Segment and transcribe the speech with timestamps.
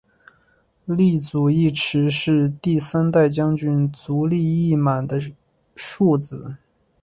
[0.87, 0.95] 足
[1.47, 5.19] 利义持是第三代将军足利义满的
[5.75, 6.55] 庶子。